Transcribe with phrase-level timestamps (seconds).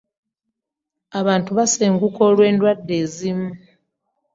[1.19, 3.49] Abantu basenguka olw'endwadde ezimu.